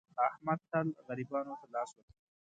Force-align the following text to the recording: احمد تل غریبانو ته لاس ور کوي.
احمد 0.27 0.59
تل 0.69 0.87
غریبانو 1.07 1.53
ته 1.59 1.67
لاس 1.73 1.89
ور 1.95 2.05
کوي. 2.11 2.23